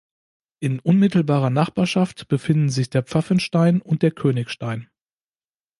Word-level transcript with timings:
In 0.59 0.79
unmittelbarer 0.79 1.51
Nachbarschaft 1.51 2.27
befinden 2.27 2.69
sich 2.69 2.89
der 2.89 3.03
Pfaffenstein 3.03 3.83
und 3.83 4.01
der 4.01 4.09
Königstein. 4.09 4.89